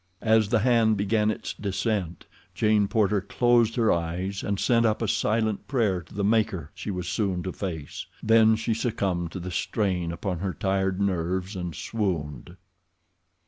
As 0.23 0.49
the 0.49 0.61
hand 0.61 0.97
began 0.97 1.29
its 1.29 1.53
descent, 1.53 2.25
Jane 2.55 2.87
Porter 2.87 3.21
closed 3.21 3.75
her 3.75 3.91
eyes 3.93 4.41
and 4.41 4.59
sent 4.59 4.83
up 4.83 4.99
a 4.99 5.07
silent 5.07 5.67
prayer 5.67 6.01
to 6.01 6.15
the 6.15 6.23
Maker 6.23 6.71
she 6.73 6.89
was 6.89 7.07
so 7.07 7.25
soon 7.27 7.43
to 7.43 7.51
face—then 7.53 8.55
she 8.55 8.73
succumbed 8.73 9.31
to 9.33 9.39
the 9.39 9.51
strain 9.51 10.11
upon 10.11 10.39
her 10.39 10.53
tired 10.55 10.99
nerves, 10.99 11.55
and 11.55 11.75
swooned. 11.75 12.57